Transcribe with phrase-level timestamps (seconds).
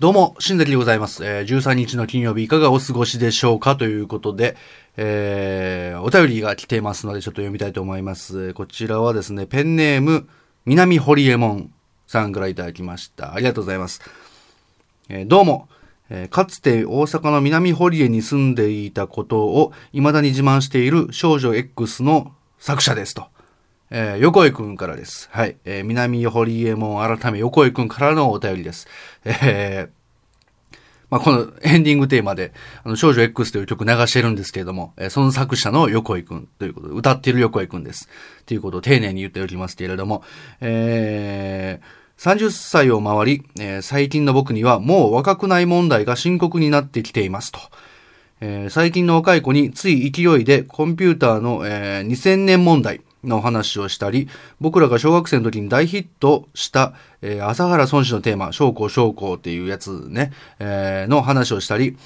[0.00, 1.24] どうも、新崎でございます。
[1.24, 4.56] えー、13日の金曜日いかがお過ごしでしょうかということで、
[4.96, 8.54] えー、お便りが来ていますのでちょっと読みたいと思います。
[8.54, 10.28] こちらはですね、ペンネーム、
[10.66, 11.72] 南堀エモン
[12.06, 13.34] さんからいただきました。
[13.34, 14.00] ありがとうございます。
[15.08, 15.68] えー、どうも、
[16.10, 23.26] えー、かつて大阪の南堀江に住んでいたことを未だに自慢している少女 X の作者ですと。
[23.90, 25.28] えー、横井くんからです。
[25.32, 25.56] はい。
[25.64, 28.86] えー、南堀江門改め横井くんからのお便りです。
[29.24, 30.76] えー、
[31.10, 32.52] まあ、このエンディングテーマで、
[32.84, 38.08] あの、少女 X という曲流してるんですけれども、えー、その作者の横井くんということで、歌っている横井くんです。
[38.44, 40.22] ということを丁寧に言っておきますけれども、
[40.60, 47.60] えー、30歳を回り、えー、最近の僕にはもう若くない問題が深刻になってきていますと。
[48.40, 54.28] えー、最近の若い子につい勢いでコンピューターの、えー、2000年問題、の話をしたり、
[54.60, 61.96] 僕らが小学生の時に大ヒットした、えー、朝原孫子のテーマ、将校将校っていうやつね、えー、の話をしたり、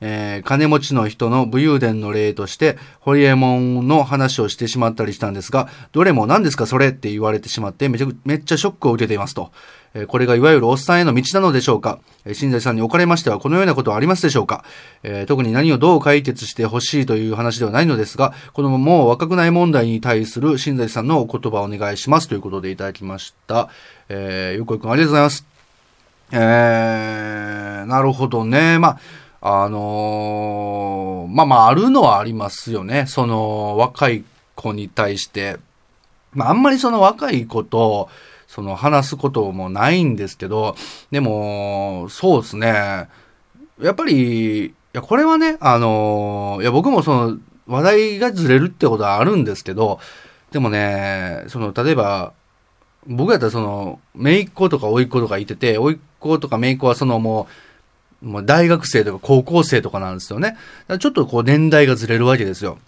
[0.00, 9.52] えー、金持ちの人の武勇伝の例として、ホリエモンの話をしてしまったりしたんですが、どれも何ですかそれって言われてしまってめちゃめっちゃショックを受けていますと。
[9.94, 14.64] え、これがいわゆるおっさんへの道なのでしょうか、え、新財さんにおかれましてはこのようなことはありますでしょうか、
[15.02, 23.68] え、特に何をどう解決してほしいという話ではないのですが、このもう若くない問題に対する新財さんのお言葉をお願いしますということでいただきました。
[24.08, 25.46] えー、よくよくありがとうございます。
[26.32, 28.78] えー、なるほどね。
[28.78, 28.98] ま
[29.40, 33.06] ああのー、まあまああるのはありますよね。
[33.06, 34.22] その若い
[34.54, 35.56] 子に対して。
[36.32, 38.08] まああんまりその若い子と、
[38.50, 40.74] その話すこともないんですけど、
[41.12, 43.06] でも、そうですね。
[43.80, 50.00] やっぱり、いや、これはね、あの、いや、僕もその、話題がずれるってことはあるんですけど、
[50.50, 52.32] でもね、その、例えば、
[53.06, 57.46] 僕やったらその、姪っ子とか甥っ子とかいてて、甥っ子とか姪っ子はそのも
[58.20, 60.56] う、もう大学生とか高校生とかなんですよね。
[60.98, 62.78] ちょっとこう年代がずれるわけですよ。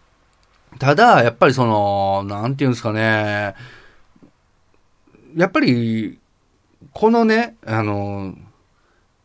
[0.81, 3.55] ただ、やっぱりその、なんていうんですかね、
[5.37, 6.19] やっぱり、
[6.93, 8.35] このね、あの、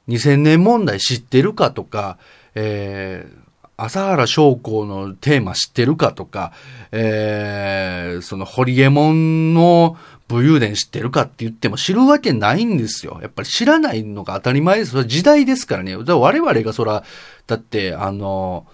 [0.08, 2.18] 2000年問題知ってるかとか、
[2.56, 3.48] えー、
[3.78, 6.54] 朝原将校のテーマ知ってるかとか、
[6.92, 9.98] えー、そのホリエモンの
[10.28, 13.20] 武勇伝知ってるかって言っても知るわけないんですよ。
[13.22, 14.92] やっぱり知らないのが当たり前です。
[14.92, 15.96] それ時代ですからね。
[15.96, 17.04] ら我々がそら、
[17.46, 18.66] だって、あの、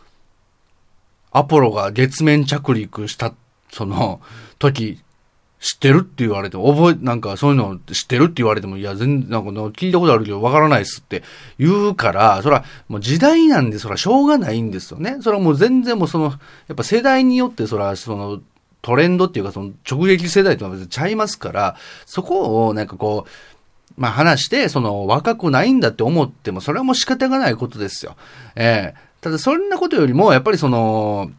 [1.32, 3.34] アポロが月面着陸した、
[3.72, 4.22] その、
[4.58, 5.00] 時、
[5.64, 11.24] 知ってるって言われても、覚え、なんかそういうの知ってるって言われても、いや、全然、なんか聞いたことあるけどわからないっすって
[11.58, 15.20] 言うから、そら、もう時代なんで、そら、しょうがないんですよね。
[15.22, 18.42] それはもう全然もうその、やっぱ世代によって、そら、その、
[18.82, 23.30] トレンドっていうか、その直撃世代とは別にちゃいますから、そこをなんかこう、
[23.96, 28.18] まあ話して、その若くないんだって思っても、それはもう仕方がないことですよ。
[28.58, 31.32] ええー、ただそんなことよりも、やっぱりその、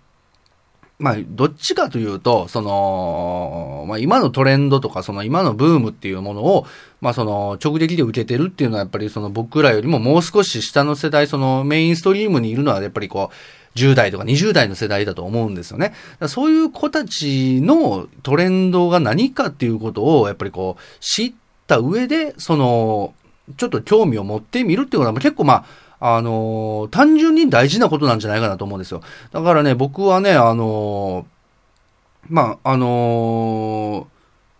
[0.99, 6.67] まあ、どっちかというと、その、まあ、今のトレンドとか、その今のブームっていうものを、
[7.01, 15.95] まあ、その、直撃で受けてるっていうのは、やっぱりその僕らよりももう少し下の世代、そのメインストリームにいるのは、やっぱりこう、10代とか20代の世代だと思うんですよね。
[16.29, 21.33] そういう子たちのトレンドが何かっていうことをやっぱりこう知っ
[21.67, 23.15] た上で、その、
[23.57, 25.65] ちょっと興味を持ってみるっていうのは結構まあ、
[26.07, 29.01] あのー、単純に大事なことなんじゃないかなと思うんですよ。
[29.33, 34.07] だからね、僕はね、あのー、まあ、あのー、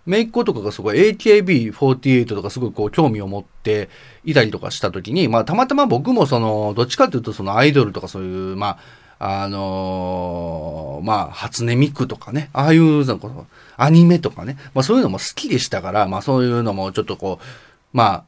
[0.07, 3.91] メイクとかがすごい AKB48 とかすごいこう興味を持って
[4.25, 8.79] いたりとかした時に、まあたまたま僕もその、どっちかというとそのアイドルとかそういう、ま
[9.19, 13.29] あ、あのー、まあ、初音ミクとかね、ああいう、なんか、
[13.77, 17.45] アニメとかね、まあそういうのも好きでしたから、まあそういうのもちょっとこう、
[17.93, 18.25] まあ、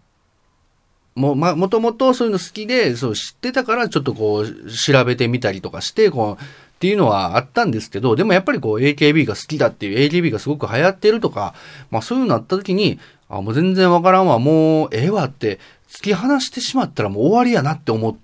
[1.16, 6.42] も、ま、もともとそういうの好きで、そう知ってたから、ちょっとこう、調べてみたりとかして、こう、
[6.76, 11.54] っていうのはあったんですけど、でもやっぱりこう AKB が好きだっていう、AKB がすごく流行ってるとか、
[11.90, 13.00] まあそういうのあった時に、
[13.30, 15.58] あ、もう全然わからんわ、もうええわって、
[15.90, 18.16] 突き放してしまったらもう終わりやなって思っ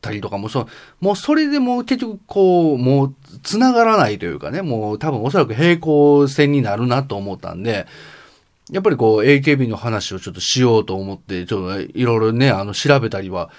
[0.00, 0.66] たりとかも、そ
[1.00, 3.14] もうそれでも結局こう、もう
[3.44, 7.86] 繋がらないというかね、もう多分おそらく平行線になるなと思ったんで、
[8.70, 13.50] やっぱりこう AKB の話をちょっとしようと思って、ちょっといろいろね、あの調べたりは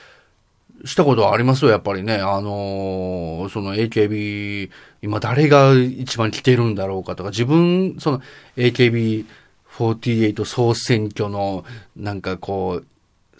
[0.85, 2.15] したことはありますよ、やっぱりね。
[2.15, 4.69] あのー、その AKB、
[5.01, 8.21] 今誰が一番来てるんだろうかとか、自分、その
[8.57, 11.65] AKB48 総選挙の、
[11.95, 12.85] なんかこう、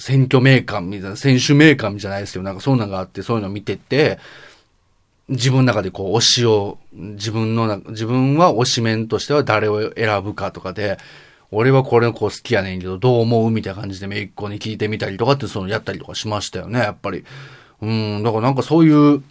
[0.01, 4.19] 選挙名鑑みたいな、選手名鑑じゃないですけど、なんかそういうのがあって、そういうのを見てて、
[5.29, 10.97] 自分の中でこう、推しを、自分の、自分は推し面としては誰を選ぶかとかで、
[11.51, 17.25] 俺はこれの子好きやねんけど、どう思うみたいな感じでめいっ子に聞いてみたりとかってそのやったりとかしましたよね、やっぱり。
[17.81, 19.21] うん、だからなんかそういう、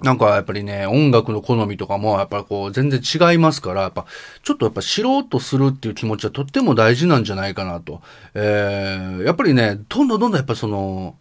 [0.00, 4.06] なんかやっぱりね、音楽の好みとかもやっぱりこう全然違いますから、やっぱ
[4.42, 8.00] ちょっとやっぱ知ろうとするっていう気持ちはとっても大事なんじゃないかなと。
[8.34, 11.16] えー、やっぱりね、どんどんどんどんやっぱその、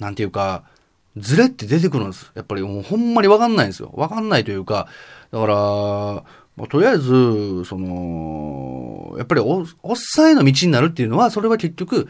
[0.00, 0.64] なんていうか、
[1.16, 2.32] ズレって出てくるんです。
[2.34, 3.92] やっぱりもうほんまにわかんないんですよ。
[3.94, 4.88] わかんないというか、
[5.30, 6.24] だから、
[6.56, 12.08] まあ、とりあえず、その、やっぱりお、おっさんへの道になるっていうのは、それは結局、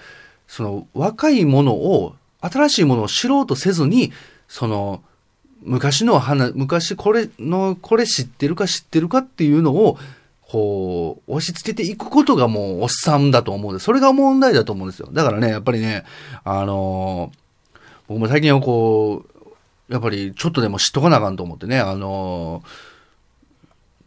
[0.49, 4.13] その、若いものを、新しいものを知ろうとせずに、
[4.49, 5.03] その、
[5.63, 9.97] 昔の話、昔これの、これ知ってるか知ってるかっていうのを、
[10.43, 13.85] こう、押し付けていくことがもうおっさんだと思うんです。
[13.85, 15.09] それが問題だと思うんですよ。
[15.13, 16.05] だからね、やっぱりね、
[16.45, 17.79] あのー、
[18.09, 19.25] 僕も最近はこ
[19.89, 22.92] う、やっぱりちょっとでも知っとかなあかんと思ってね、あのー、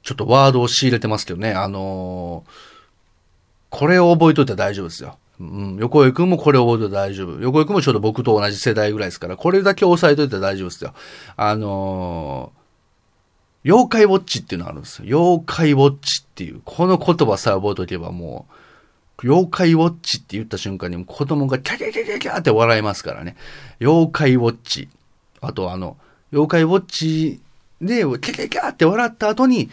[0.05, 2.51] ちょっとワードを仕入れてますけどね、あのー、
[3.71, 5.17] これを覚えといたら大丈夫ですよ。
[5.39, 7.41] うん、横井くんもこれを覚えて大丈夫。
[7.41, 10.93] 横井くんもちょうど僕と同じ世代ぐらいですから、これだけ押さえといたら大丈夫ですよ。
[11.35, 15.05] あのー、妖怪ウォッチっていうのがあるんですよ。
[15.07, 18.45] 妖怪ウォッチっていう、この言葉さえ覚えとけばも
[19.23, 23.35] う、妖怪ウォッチって言った瞬間に子供がキャキャキャキャキャって笑いますからね。
[23.81, 24.87] 妖怪ウォッチ。
[25.41, 25.97] あとあの、
[26.31, 27.41] 妖怪ウォッチ
[27.81, 29.71] でキャキャキャって笑った後に、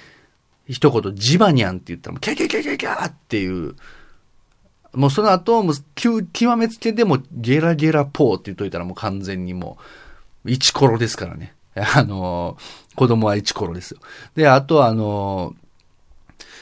[0.73, 3.77] 一言ジバニャンって言ったら、キャキャキャキャキャっていう、
[4.95, 9.79] もうその後、もう、極めつけでもゲラゲラポーって言っといたらもう完全にも
[10.45, 11.55] う、イチコロですからね。
[11.75, 12.57] あの、
[12.97, 14.01] 子供はイチコロですよ。
[14.35, 15.55] で、あとはあの、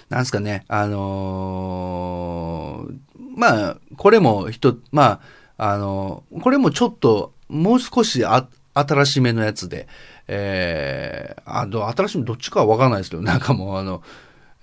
[0.08, 2.88] なんすかね、あの
[3.36, 5.20] まあ、これも人、ま
[5.56, 9.86] あ、あの、これもちょっと、もう少しあ新しめのやつで、
[10.32, 14.00] えー、あの、新しめどっちかはわかんないですけど、なんかもうあの、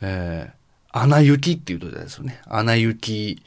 [0.02, 2.40] えー、穴行きっていうとですよね。
[2.46, 3.44] 穴行き、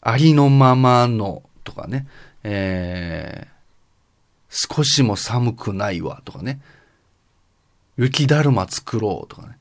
[0.00, 2.08] ありのままのとかね、
[2.42, 6.60] えー、少しも寒くないわとかね、
[7.96, 9.56] 雪だるま作ろうとかね、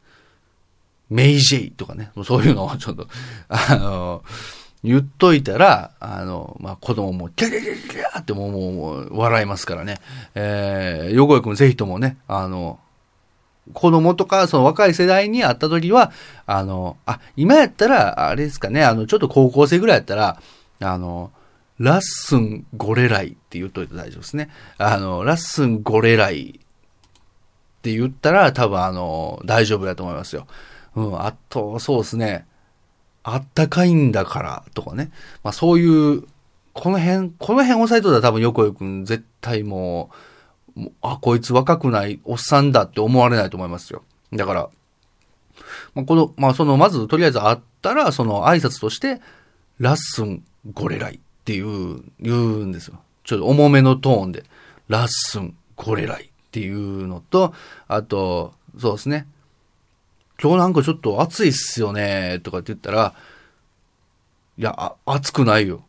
[1.12, 3.08] メイジェイとかね、そういうのをちょっと、
[3.48, 4.24] あの、
[4.84, 10.00] 言っといたら、あの、まあ、子供も、キャキャキャキャってもう、もう、笑いますからね。
[10.34, 12.80] えー、横井くんぜひともね、あの、
[13.74, 16.12] 子供とか、その若い世代に会った時は、
[16.48, 20.42] あの、あ、今やったら、あれですかね、あの、ちょっと高校生ぐらいやったら、
[20.80, 21.32] あの、
[21.78, 24.50] ラッスンゴレライって言っといて大丈夫ですね。
[24.78, 30.48] あの、ラッスンゴレライって言ったら、多分あの、大丈夫だと思いますよ。
[30.96, 32.46] うん、あと、そうですね。
[33.24, 35.12] あったかいんだからとかね。
[35.44, 36.24] まあそういう、
[36.74, 40.10] この辺、この辺押さえとったら多分横井くん絶対も
[40.78, 44.04] う、あ、こいつ若くないおっさんだって思われないと思いますよ。
[44.34, 44.70] だから、
[45.94, 49.22] まあ、この、まあ、その、まず、とりあえず会ったら、その挨拶として、
[49.80, 53.00] ラッスンゴレライっていう、言うんですよ。
[53.24, 54.44] ちょっと重めのトーンで、
[54.88, 57.54] ラッスンゴレライっていうのと、
[57.88, 59.28] あと、そうですね。
[60.42, 63.14] 今日なんかちょっと暑いっすよね、とかって言ったら、
[64.58, 65.84] いや、暑くないよ。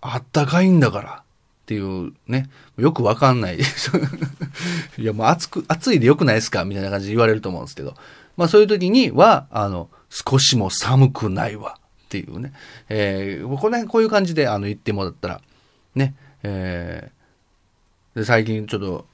[0.00, 1.22] あったかいんだから。
[1.62, 3.92] っていうね、よくわかんないです。
[4.98, 6.64] いや、もう暑く、暑いでよくないですか？
[6.64, 7.94] みたいな感じで言われると思うんですけど。
[8.36, 12.52] まあそういう時には、あの、少しも寒くないわっていうね。
[12.88, 15.40] えー、この辺こういう感じであの言ってもらったら、
[15.94, 19.06] ね、えー、で最近ちょっと、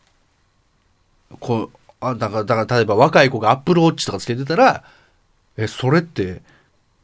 [1.38, 4.84] こう、あ、だから、だから例えば若い子がアップルウォッチとかつけてたら、
[5.56, 6.42] え、それって、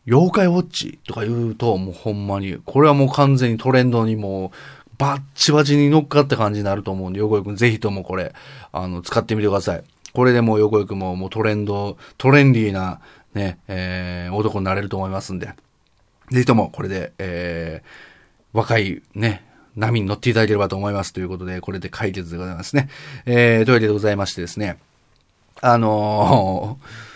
[0.07, 4.57] 妖怪ウォッチとか言うと、もうほんまに、これはもう完全にトレンドにもう
[4.99, 8.33] バッチバチに乗っかった感じになると思うんで、横井くんぜひともこれ、
[8.73, 9.85] あの、使ってみてください。
[10.13, 13.01] これでもう横井くんももうトレンド、トレンディーな、
[13.35, 15.53] ね、えー、男になれると思いますんで、
[16.31, 19.45] ぜひともこれで、えー、若いね、
[19.77, 22.89] 波に乗っていただければと思いますということで、これで解決でございますね。
[23.27, 24.79] えー、というわけでございましてですね、
[25.61, 26.87] あのー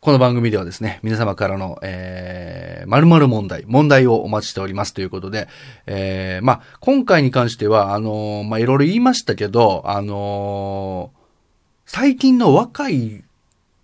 [0.00, 5.48] この番組ではですね、皆様からの、えー、〇〇問題、問題をお待ちしておりますということで、
[5.86, 13.24] えー、まあ、今回に関しては、あのー、まあ、いろいろ言いましたけど、あのー、最近の若い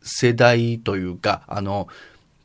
[0.03, 1.89] 世代というか、あの、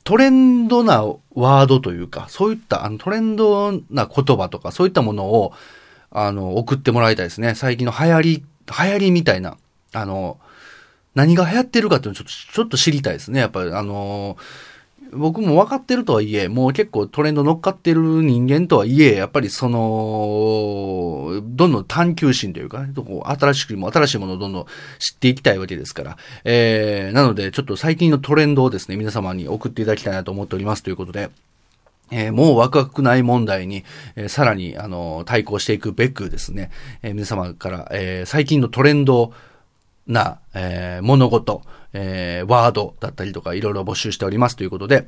[0.10, 1.04] トレンドな
[1.36, 5.54] ワードというか、そういったあのトレンドな言葉とか、そういったものを、
[6.10, 7.54] あの、送ってもらいたいですね。
[7.54, 9.56] 最近の流行り、流行りみたいな、
[9.94, 10.40] あの、
[11.14, 13.40] 何が流行ってるかっていうのをちょっと、ちょっと知りたいですね。
[13.40, 14.38] やっぱり、あの、
[15.12, 24.66] 僕も分かってるとはいえ、もう結構トレンド乗っかってる人間とはいえ、やっぱりその、どんどん探求心というか、ね、新しくも新しいものをどんどん
[25.00, 26.18] 知っていきたいわけですから。
[26.44, 31.30] えー、なので、ちょっと最近のトレンドをですね、皆様に送っていただきたいなと思っておりますということで、
[32.12, 33.84] えー、もうワクワクない問題に、
[34.16, 39.34] えー、さらに、あの、対抗していくべくですね、え皆様から、え最近のトレンドを
[40.10, 41.62] な、え物事、
[41.94, 45.08] えワードだったりとか、いろいろ募集しておりますということで、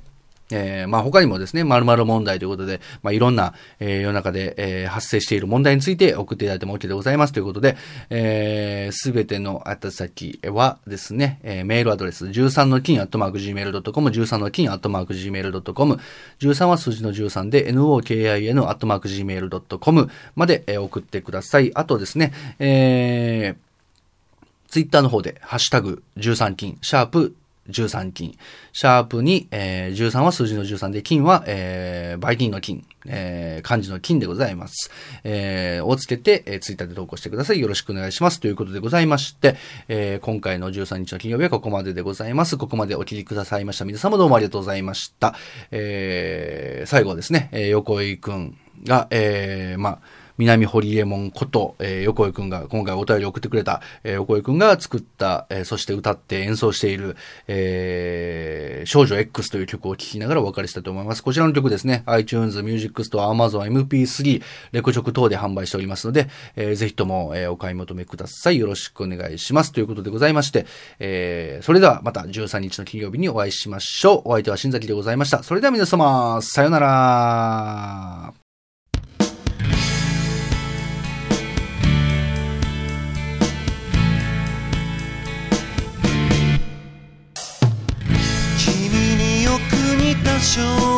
[0.52, 7.78] えー、まあ他にもですね、〇〇問題ということで、まあいろんな、えー、世の中で、えー、発生している問題について送っていただいても OK でございますということで、
[8.10, 16.00] え、すべての宛先はですね、え、メールアドレス13の金アットマーク Gmail.com、13の金アットマーク Gmail.com、
[16.40, 21.72] 13は数字の13で nokin アットマーク Gmail.com まで、え、送ってください。
[21.76, 23.71] あとですね、えー、
[24.72, 27.36] ツイッターの方で、ハッシュタグ13金、シャープ
[27.70, 28.38] 13金。
[28.72, 34.90] シャープに、えー、13は数字の13で、金は、えー、バイキンの金、えー、漢字の金でございます。
[35.26, 37.60] えー、をつけて、えー、ツイッターで投稿してください。
[37.60, 38.40] よろしくお願いします。
[38.40, 39.58] ということでございまして、
[39.90, 42.56] えー、今回の13日の金曜日はここまででございます。
[42.56, 43.84] ここまでお聞きくださいました。
[43.84, 45.36] 皆様どうもありがとうございました。
[45.72, 57.16] えー、最後はですね、えー、横井くんが、えー、まあ、南堀江門こと、えー、横井くんが、今回お便り送ってくれた、えー、横井くんが作った、えー、そして歌って演奏している、
[57.48, 61.24] えー、少女 X という曲を聴きながらお別れしたいと思います。
[61.24, 68.58] こちらの曲ですね、iTunes Music Store、Amazon MP3、レコチョク等で販売しておりますので、えー、ぜひとも、えー、お買い求めください。
[68.58, 69.72] よろしくお願いします。
[69.72, 70.66] ということでございまして、
[71.00, 74.22] えー、それではまた13日の金曜日にお会いしましょう。
[74.26, 75.44] お相手は新崎でございました。
[75.44, 78.41] それでは皆様、さよなら。
[90.52, 90.91] 少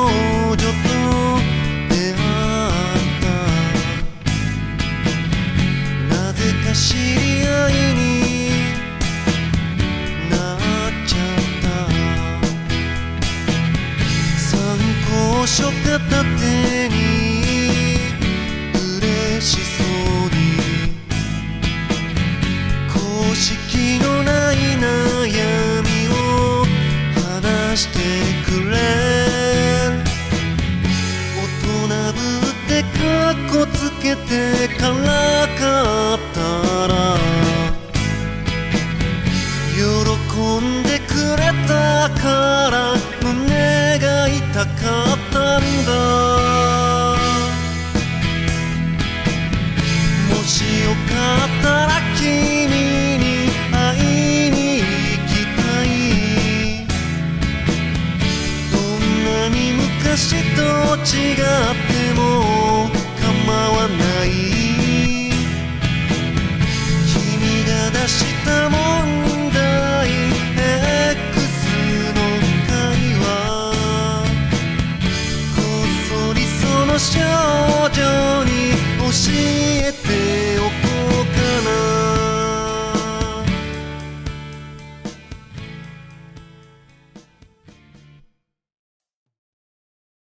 [68.04, 68.83] 明日も